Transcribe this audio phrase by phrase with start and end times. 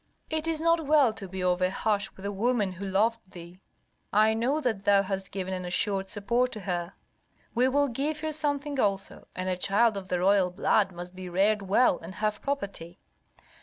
[0.31, 3.61] "It is not well to be over harsh with a woman who loved thee.
[4.11, 6.93] I know that thou hast given an assured support to her.
[7.53, 9.27] We will give her something also.
[9.35, 12.97] And a child of the royal blood must be reared well, and have property."